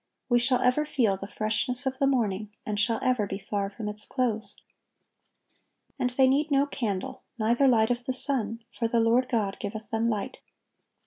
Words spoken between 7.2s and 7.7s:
neither